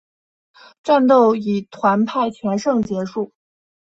[0.81, 3.31] 战斗以团派全胜结束。